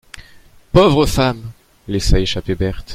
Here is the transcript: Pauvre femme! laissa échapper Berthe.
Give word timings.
Pauvre 0.71 1.05
femme! 1.05 1.51
laissa 1.87 2.19
échapper 2.19 2.55
Berthe. 2.55 2.87